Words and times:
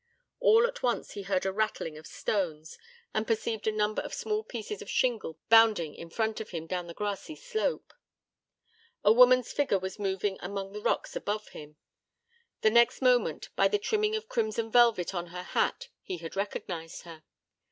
All 0.39 0.65
at 0.65 0.81
once 0.81 1.11
he 1.11 1.21
heard 1.21 1.45
a 1.45 1.53
rattling 1.53 1.95
of 1.95 2.07
stones, 2.07 2.79
and 3.13 3.27
perceived 3.27 3.67
a 3.67 3.71
number 3.71 4.01
of 4.01 4.15
small 4.15 4.43
pieces 4.43 4.81
of 4.81 4.89
shingle 4.89 5.37
bounding 5.47 5.93
in 5.93 6.09
front 6.09 6.41
of 6.41 6.49
him 6.49 6.65
down 6.65 6.87
the 6.87 6.95
grassy 6.95 7.35
slope. 7.35 7.93
A 9.03 9.11
woman's 9.11 9.53
figure 9.53 9.77
was 9.77 9.99
moving 9.99 10.39
among 10.41 10.73
the 10.73 10.81
rocks 10.81 11.15
above 11.15 11.49
him. 11.49 11.77
The 12.61 12.71
next 12.71 13.03
moment, 13.03 13.49
by 13.55 13.67
the 13.67 13.77
trimming 13.77 14.15
of 14.15 14.27
crimson 14.27 14.71
velvet 14.71 15.13
on 15.13 15.27
her 15.27 15.43
hat, 15.43 15.89
he 16.01 16.17
had 16.17 16.35
recognized 16.35 17.03
her. 17.03 17.21